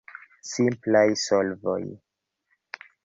Simplaj 0.51 1.05
solvoj! 1.25 1.83